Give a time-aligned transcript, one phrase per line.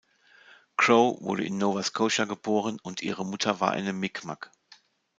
[0.77, 4.49] Crowe wurde in Nova Scotia geboren und ihre Mutter war eine Mi’kmaq.